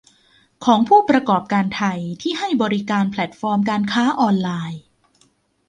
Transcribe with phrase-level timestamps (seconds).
[0.65, 4.81] ของผู้ประกอบการไทยที่ให้บริการแพลตฟอร์มการค้าออนไลน์